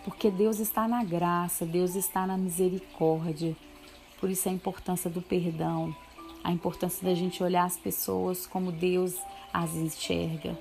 [0.04, 3.56] Porque Deus está na graça, Deus está na misericórdia.
[4.18, 5.94] Por isso a importância do perdão,
[6.42, 9.16] a importância da gente olhar as pessoas como Deus
[9.52, 10.58] as enxerga.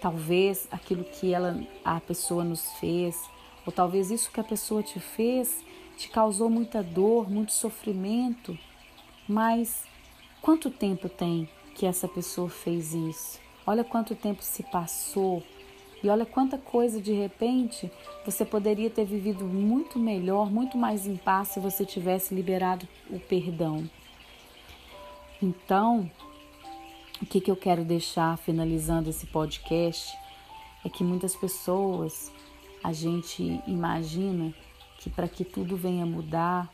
[0.00, 3.18] Talvez aquilo que ela, a pessoa nos fez
[3.64, 5.64] Ou talvez isso que a pessoa te fez
[5.96, 8.58] te causou muita dor, muito sofrimento,
[9.28, 9.84] mas
[10.42, 13.40] quanto tempo tem que essa pessoa fez isso?
[13.66, 15.42] Olha quanto tempo se passou
[16.02, 17.90] e olha quanta coisa de repente
[18.24, 23.18] você poderia ter vivido muito melhor, muito mais em paz se você tivesse liberado o
[23.18, 23.88] perdão.
[25.42, 26.10] Então,
[27.20, 30.14] o que, que eu quero deixar finalizando esse podcast
[30.84, 32.30] é que muitas pessoas
[32.82, 34.54] a gente imagina
[34.98, 36.70] que para que tudo venha mudar,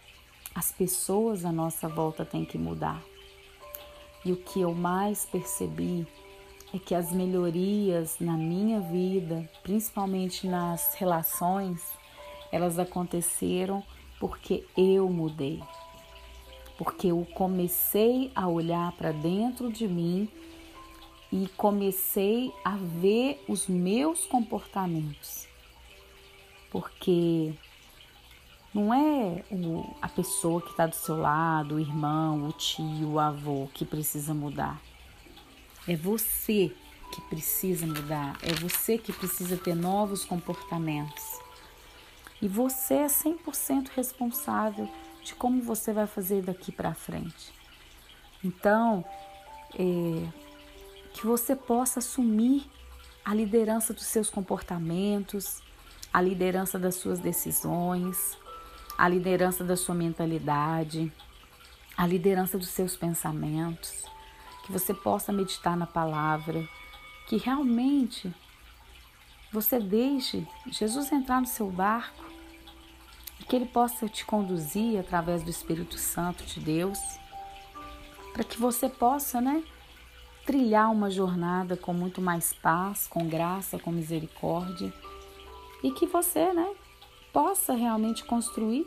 [0.53, 3.01] as pessoas à nossa volta têm que mudar.
[4.24, 6.06] E o que eu mais percebi
[6.74, 11.83] é que as melhorias na minha vida, principalmente nas relações,
[12.52, 13.83] elas aconteceram
[14.18, 15.62] porque eu mudei.
[16.76, 20.28] Porque eu comecei a olhar para dentro de mim
[21.33, 25.46] e comecei a ver os meus comportamentos.
[26.70, 27.54] Porque
[28.72, 33.18] não é o, a pessoa que está do seu lado, o irmão, o tio, o
[33.18, 34.80] avô que precisa mudar.
[35.88, 36.72] É você
[37.12, 41.40] que precisa mudar, é você que precisa ter novos comportamentos.
[42.40, 44.88] E você é 100% responsável
[45.22, 47.52] de como você vai fazer daqui para frente.
[48.42, 49.04] Então,
[49.74, 50.28] é,
[51.12, 52.64] que você possa assumir
[53.24, 55.61] a liderança dos seus comportamentos,
[56.12, 58.38] a liderança das suas decisões,
[59.01, 61.11] a liderança da sua mentalidade,
[61.97, 64.05] a liderança dos seus pensamentos
[64.63, 66.69] que você possa meditar na palavra,
[67.27, 68.31] que realmente
[69.51, 72.23] você deixe Jesus entrar no seu barco
[73.41, 76.99] e que ele possa te conduzir através do Espírito Santo de Deus,
[78.35, 79.65] para que você possa, né,
[80.45, 84.93] trilhar uma jornada com muito mais paz, com graça, com misericórdia
[85.83, 86.71] e que você, né,
[87.33, 88.87] possa realmente construir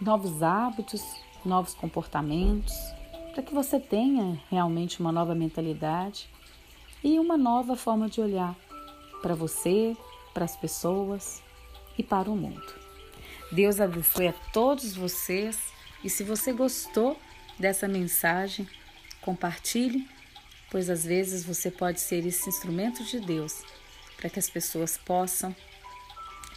[0.00, 1.02] novos hábitos,
[1.44, 2.74] novos comportamentos
[3.32, 6.28] para que você tenha realmente uma nova mentalidade
[7.04, 8.56] e uma nova forma de olhar
[9.22, 9.96] para você,
[10.34, 11.42] para as pessoas
[11.96, 12.74] e para o mundo.
[13.52, 17.16] Deus abençoe a todos vocês e se você gostou
[17.58, 18.68] dessa mensagem,
[19.20, 20.08] compartilhe,
[20.70, 23.62] pois às vezes você pode ser esse instrumento de Deus
[24.16, 25.54] para que as pessoas possam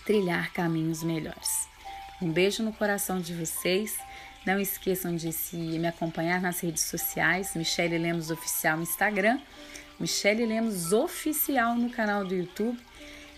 [0.06, 1.68] trilhar caminhos melhores.
[2.22, 3.98] Um beijo no coração de vocês
[4.46, 9.40] não esqueçam de se me acompanhar nas redes sociais, Michele Lemos Oficial no Instagram,
[10.00, 12.80] Michele Lemos Oficial no canal do YouTube.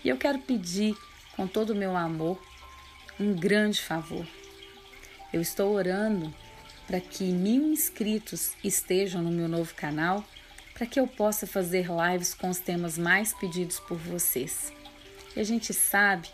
[0.02, 0.96] E eu quero pedir
[1.36, 2.42] com todo o meu amor
[3.20, 4.26] um grande favor.
[5.30, 6.32] Eu estou orando
[6.86, 10.24] para que mil inscritos estejam no meu novo canal,
[10.72, 14.72] para que eu possa fazer lives com os temas mais pedidos por vocês.
[15.36, 16.28] E a gente sabe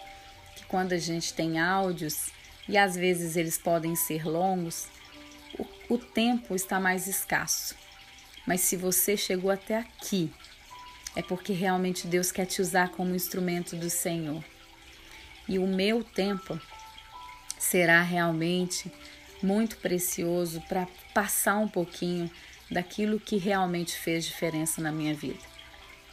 [0.71, 2.31] quando a gente tem áudios
[2.69, 4.87] e às vezes eles podem ser longos,
[5.59, 7.75] o, o tempo está mais escasso.
[8.47, 10.33] Mas se você chegou até aqui,
[11.17, 14.45] é porque realmente Deus quer te usar como instrumento do Senhor.
[15.49, 16.61] E o meu tempo
[17.59, 18.91] será realmente
[19.43, 22.31] muito precioso para passar um pouquinho
[22.71, 25.41] daquilo que realmente fez diferença na minha vida,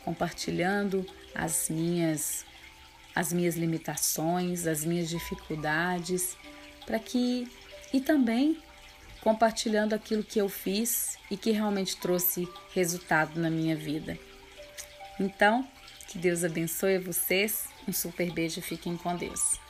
[0.04, 2.47] compartilhando as minhas
[3.17, 6.38] as minhas limitações, as minhas dificuldades,
[6.86, 7.47] para que
[7.91, 8.62] e também
[9.21, 14.19] compartilhando aquilo que eu fiz e que realmente trouxe resultado na minha vida.
[15.19, 15.67] Então,
[16.08, 17.67] que Deus abençoe vocês.
[17.88, 19.66] Um super beijo e fiquem com Deus.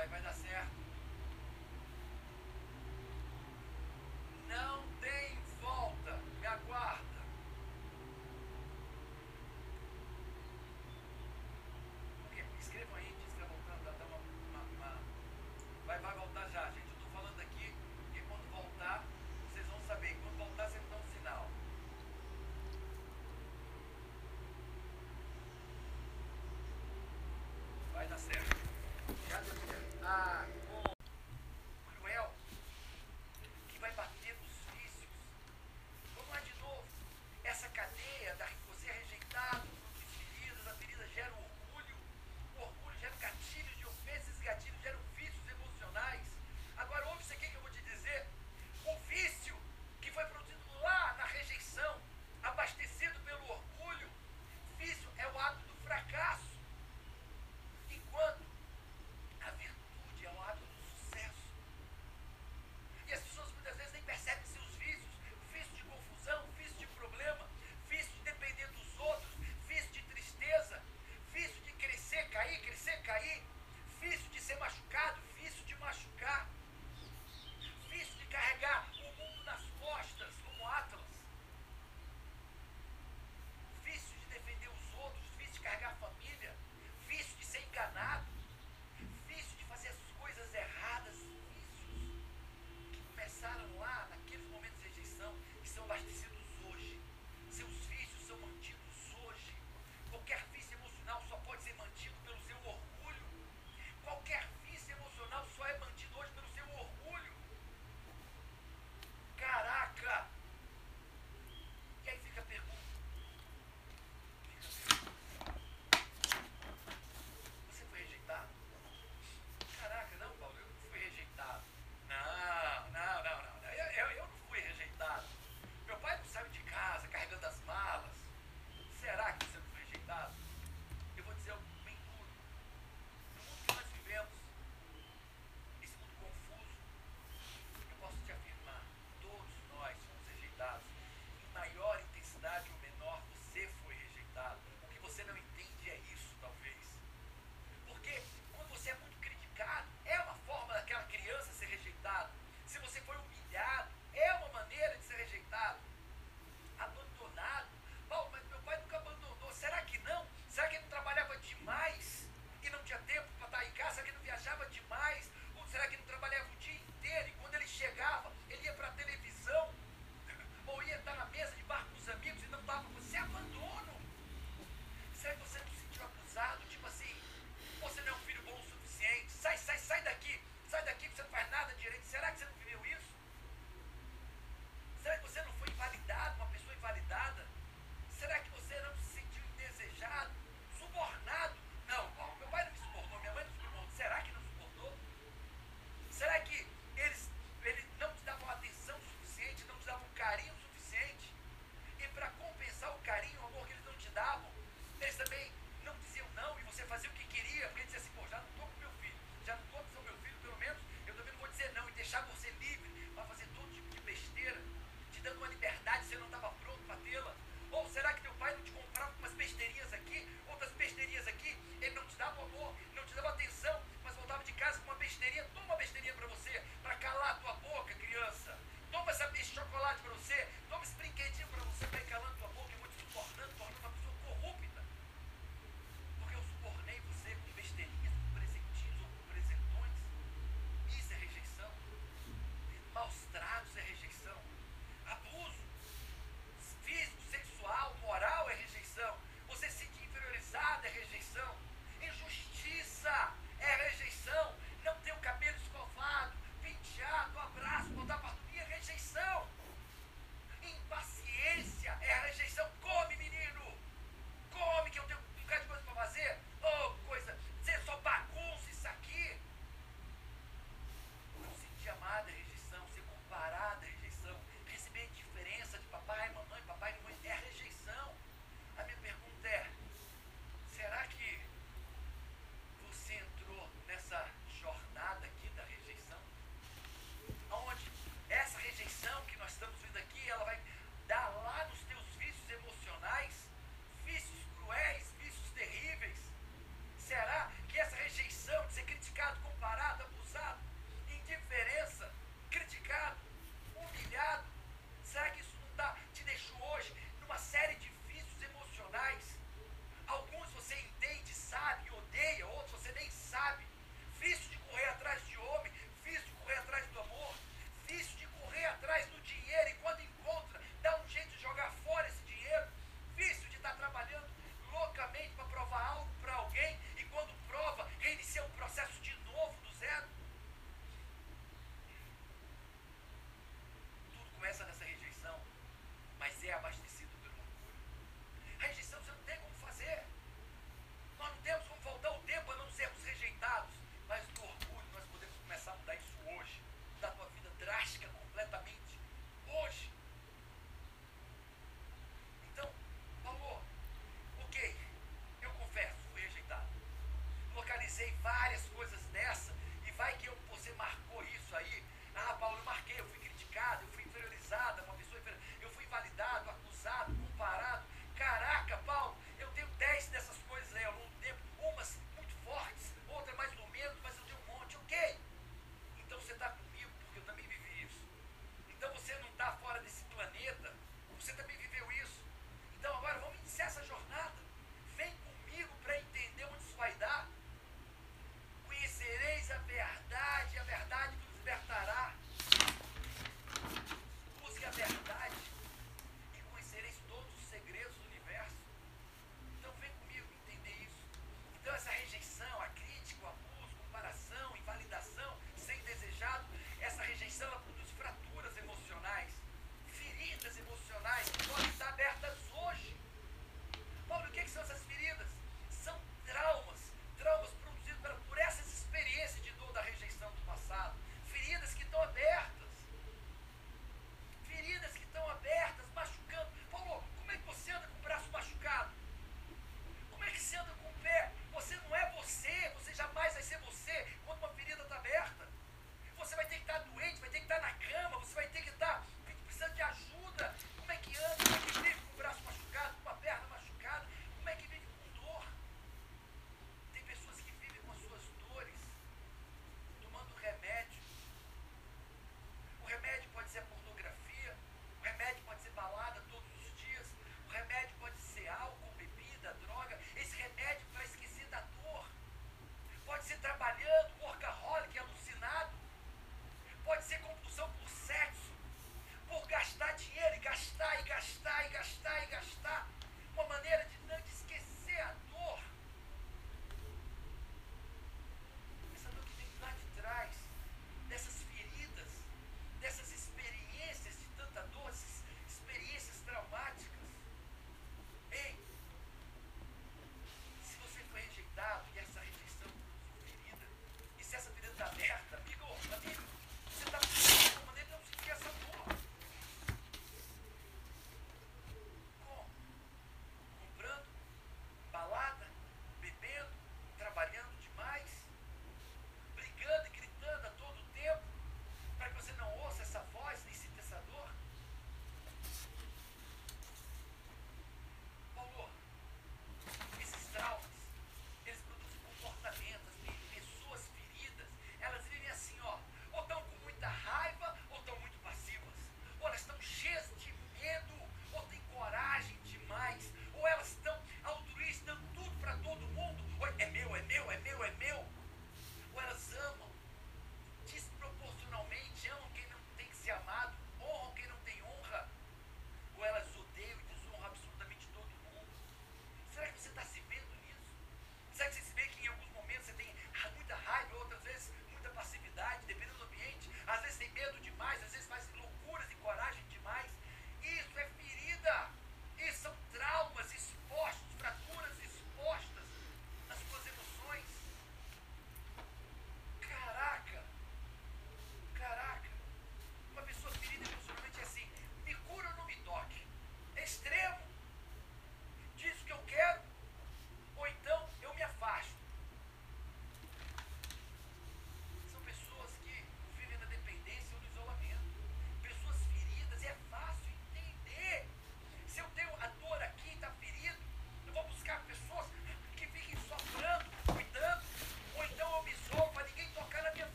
[0.00, 0.39] 拜拜だ。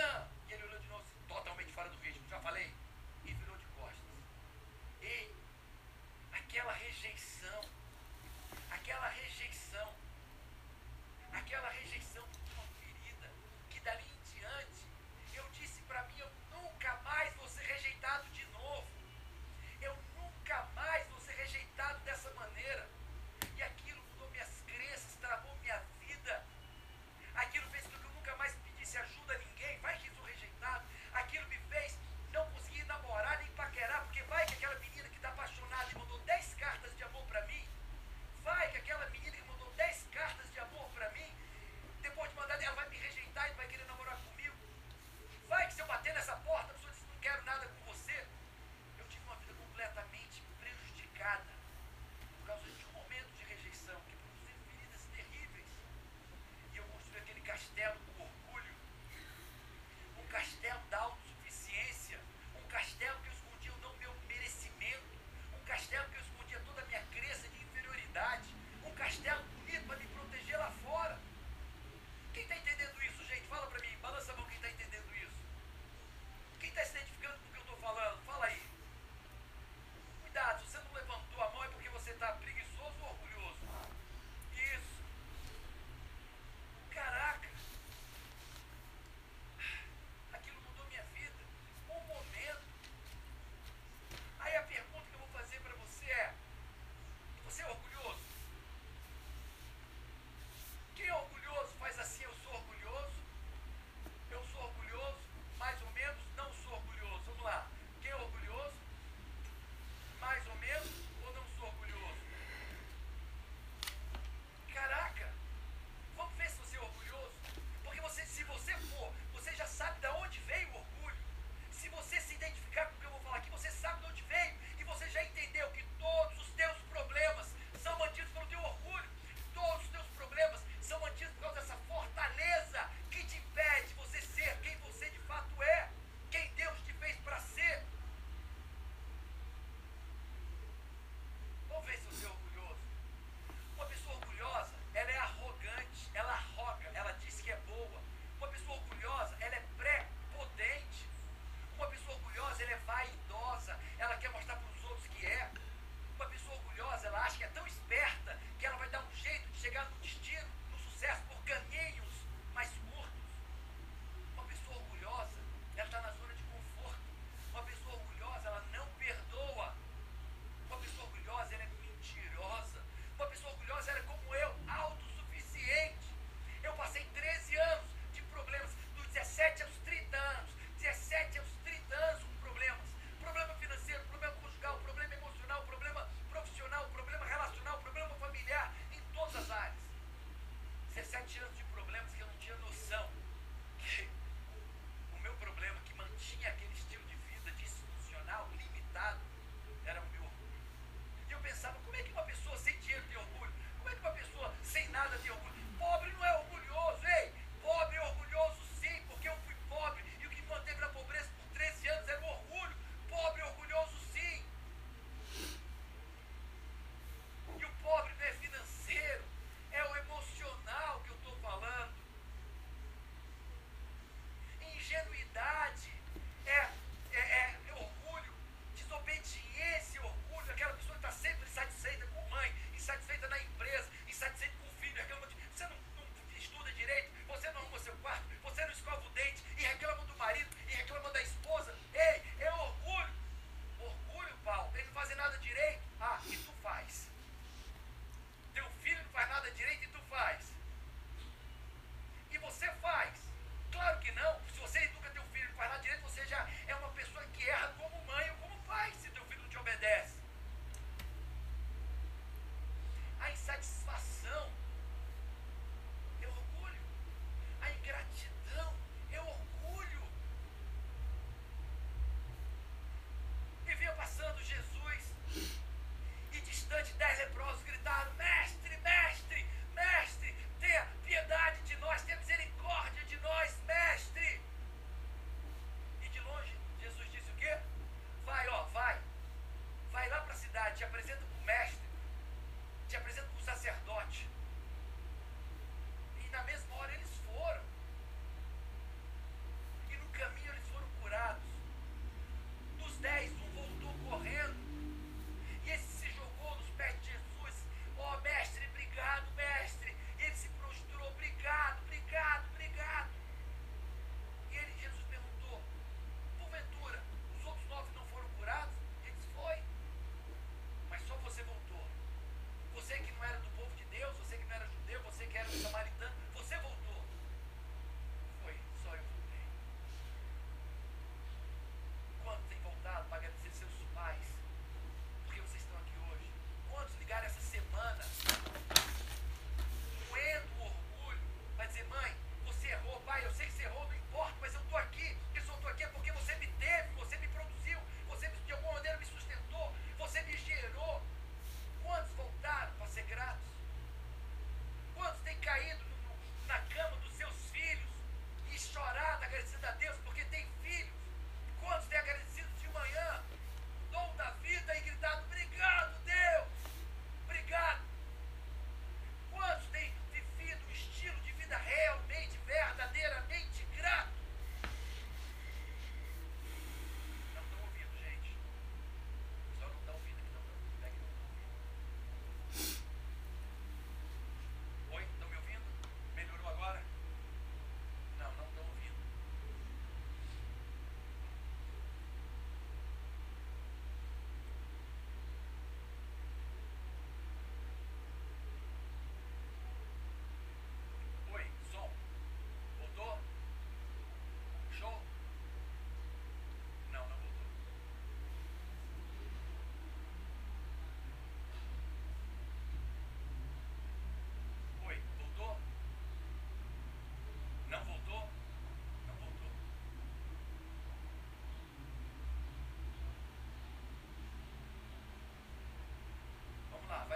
[0.00, 0.39] up.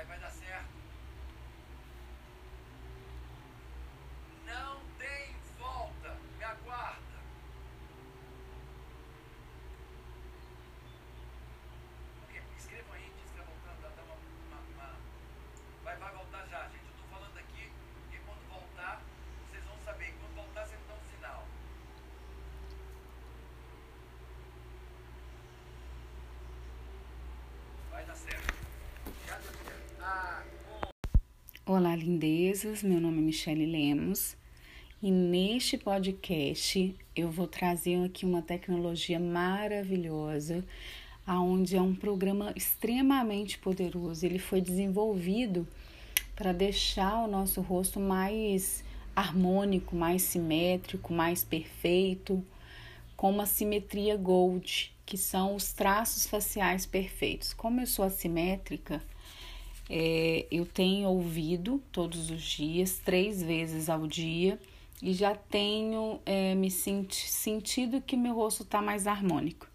[0.07, 0.74] vai, dar certo.
[31.66, 32.82] Olá, lindezas.
[32.82, 34.36] Meu nome é Michele Lemos
[35.03, 40.62] e neste podcast eu vou trazer aqui uma tecnologia maravilhosa,
[41.27, 44.27] aonde é um programa extremamente poderoso.
[44.27, 45.66] Ele foi desenvolvido
[46.36, 48.85] para deixar o nosso rosto mais
[49.16, 52.45] harmônico, mais simétrico, mais perfeito,
[53.16, 57.55] com uma simetria gold, que são os traços faciais perfeitos.
[57.55, 59.01] Como eu sou assimétrica,
[59.89, 64.59] é, eu tenho ouvido todos os dias, três vezes ao dia,
[65.02, 69.69] e já tenho é, me senti, sentido que meu rosto está mais harmônico.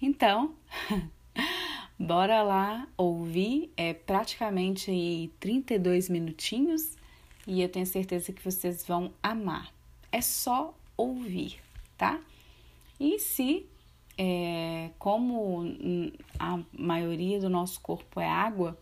[0.00, 0.54] Então,
[1.98, 6.96] bora lá ouvir, é praticamente aí 32 minutinhos
[7.46, 9.72] e eu tenho certeza que vocês vão amar.
[10.12, 11.60] É só ouvir,
[11.96, 12.20] tá?
[12.98, 13.66] E se,
[14.16, 15.62] é, como
[16.38, 18.78] a maioria do nosso corpo é água,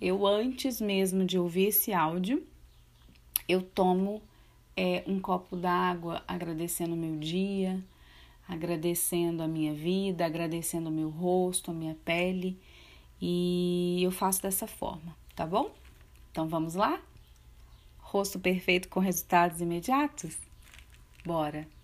[0.00, 2.46] eu antes mesmo de ouvir esse áudio,
[3.48, 4.22] eu tomo
[4.76, 7.82] é, um copo d'água agradecendo o meu dia,
[8.48, 12.58] agradecendo a minha vida, agradecendo o meu rosto, a minha pele,
[13.20, 15.70] e eu faço dessa forma, tá bom?
[16.30, 17.00] Então vamos lá?
[17.98, 20.36] Rosto perfeito com resultados imediatos?
[21.24, 21.75] Bora!